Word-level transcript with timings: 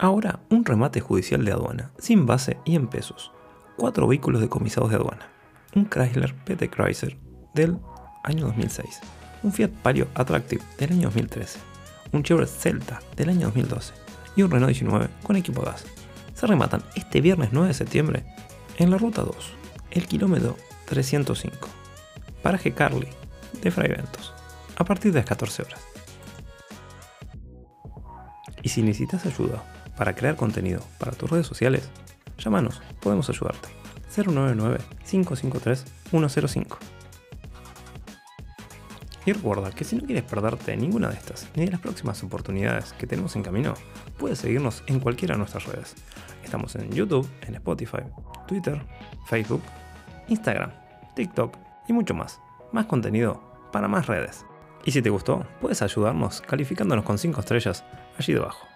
Ahora, 0.00 0.40
un 0.50 0.64
remate 0.64 1.00
judicial 1.00 1.44
de 1.44 1.52
aduana, 1.52 1.92
sin 1.98 2.26
base 2.26 2.58
y 2.64 2.74
en 2.74 2.88
pesos. 2.88 3.30
Cuatro 3.76 4.08
vehículos 4.08 4.40
decomisados 4.40 4.90
de 4.90 4.96
aduana. 4.96 5.28
Un 5.76 5.88
Chrysler 5.88 6.34
PT 6.34 6.68
Chrysler 6.68 7.16
del 7.54 7.78
año 8.24 8.46
2006. 8.46 9.00
Un 9.44 9.52
Fiat 9.52 9.70
Palio 9.70 10.08
Attractive 10.16 10.62
del 10.78 10.92
año 10.92 11.02
2013. 11.04 11.60
Un 12.12 12.24
Chevrolet 12.24 12.50
Celta 12.50 13.00
del 13.16 13.28
año 13.28 13.46
2012. 13.46 13.94
Y 14.34 14.42
un 14.42 14.50
Renault 14.50 14.72
19 14.72 15.08
con 15.22 15.36
equipo 15.36 15.62
gas. 15.62 15.84
Se 16.34 16.48
rematan 16.48 16.82
este 16.96 17.20
viernes 17.20 17.50
9 17.52 17.68
de 17.68 17.74
septiembre 17.74 18.24
en 18.78 18.90
la 18.90 18.98
ruta 18.98 19.22
2, 19.22 19.36
el 19.92 20.08
kilómetro 20.08 20.56
305. 20.86 21.68
Paraje 22.42 22.72
Carly 22.72 23.08
de 23.62 23.70
Fray 23.70 23.90
Ventos. 23.90 24.34
A 24.76 24.84
partir 24.84 25.12
de 25.12 25.20
las 25.20 25.28
14 25.28 25.62
horas. 25.62 25.80
Y 28.62 28.70
si 28.70 28.82
necesitas 28.82 29.24
ayuda 29.26 29.62
para 29.96 30.14
crear 30.14 30.36
contenido 30.36 30.84
para 30.98 31.12
tus 31.12 31.30
redes 31.30 31.46
sociales, 31.46 31.88
llámanos, 32.38 32.82
podemos 33.00 33.30
ayudarte. 33.30 33.68
099-553-105. 34.14 36.76
Y 39.26 39.32
recuerda 39.32 39.70
que 39.70 39.84
si 39.84 39.96
no 39.96 40.04
quieres 40.04 40.24
perderte 40.24 40.76
ninguna 40.76 41.08
de 41.08 41.16
estas 41.16 41.48
ni 41.54 41.64
de 41.64 41.70
las 41.70 41.80
próximas 41.80 42.22
oportunidades 42.22 42.92
que 42.92 43.06
tenemos 43.06 43.34
en 43.36 43.42
camino, 43.42 43.72
puedes 44.18 44.38
seguirnos 44.38 44.82
en 44.86 45.00
cualquiera 45.00 45.32
de 45.34 45.38
nuestras 45.38 45.64
redes. 45.64 45.94
Estamos 46.42 46.76
en 46.76 46.90
YouTube, 46.90 47.26
en 47.42 47.54
Spotify, 47.54 48.02
Twitter, 48.46 48.82
Facebook, 49.26 49.62
Instagram, 50.28 50.72
TikTok 51.16 51.56
y 51.88 51.94
mucho 51.94 52.12
más. 52.12 52.38
Más 52.72 52.84
contenido 52.86 53.42
para 53.72 53.88
más 53.88 54.06
redes. 54.06 54.44
Y 54.84 54.90
si 54.90 55.00
te 55.00 55.08
gustó, 55.08 55.46
puedes 55.60 55.80
ayudarnos 55.80 56.42
calificándonos 56.42 57.06
con 57.06 57.16
5 57.16 57.40
estrellas 57.40 57.82
allí 58.18 58.34
debajo. 58.34 58.73